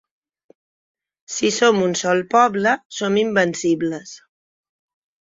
[1.35, 4.19] Si som un sol poble, som invencibles.